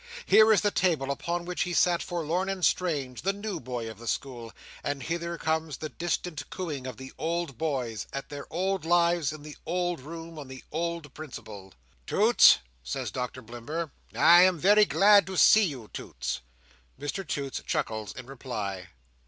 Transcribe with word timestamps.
Here 0.25 0.51
is 0.51 0.61
the 0.61 0.71
table 0.71 1.11
upon 1.11 1.45
which 1.45 1.61
he 1.61 1.73
sat 1.73 2.01
forlorn 2.01 2.49
and 2.49 2.65
strange, 2.65 3.21
the 3.21 3.33
"new 3.33 3.59
boy" 3.59 3.87
of 3.87 3.99
the 3.99 4.07
school; 4.07 4.51
and 4.83 5.03
hither 5.03 5.37
comes 5.37 5.77
the 5.77 5.89
distant 5.89 6.49
cooing 6.49 6.87
of 6.87 6.97
the 6.97 7.13
old 7.19 7.55
boys, 7.59 8.07
at 8.11 8.29
their 8.29 8.47
old 8.51 8.83
lives 8.83 9.31
in 9.31 9.43
the 9.43 9.55
old 9.63 9.99
room 10.01 10.39
on 10.39 10.47
the 10.47 10.63
old 10.71 11.13
principle! 11.13 11.71
"Toots," 12.07 12.57
says 12.81 13.11
Doctor 13.11 13.43
Blimber, 13.43 13.91
"I 14.15 14.41
am 14.41 14.57
very 14.57 14.85
glad 14.85 15.27
to 15.27 15.37
see 15.37 15.65
you, 15.65 15.87
Toots." 15.93 16.39
Mr 16.99 17.23
Toots 17.27 17.61
chuckles 17.67 18.11
in 18.15 18.25
reply. 18.25 18.87